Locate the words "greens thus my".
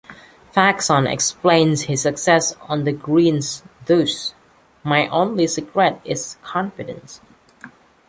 2.91-5.07